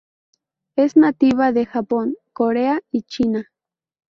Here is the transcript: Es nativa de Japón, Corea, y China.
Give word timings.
Es 0.77 0.95
nativa 0.97 1.51
de 1.51 1.67
Japón, 1.67 2.15
Corea, 2.33 2.81
y 2.89 3.03
China. 3.03 3.51